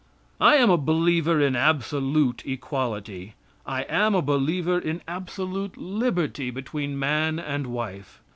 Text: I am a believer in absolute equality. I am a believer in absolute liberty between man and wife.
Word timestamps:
I 0.39 0.55
am 0.55 0.71
a 0.71 0.79
believer 0.79 1.39
in 1.39 1.55
absolute 1.55 2.41
equality. 2.47 3.35
I 3.67 3.83
am 3.83 4.15
a 4.15 4.23
believer 4.23 4.79
in 4.79 5.03
absolute 5.07 5.77
liberty 5.77 6.49
between 6.49 6.97
man 6.97 7.37
and 7.37 7.67
wife. 7.67 8.19